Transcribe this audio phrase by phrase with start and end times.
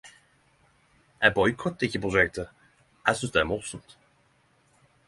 [1.29, 2.57] Eg boikotter ikkje prosjektet-
[3.07, 3.97] eg synest det er morsomt.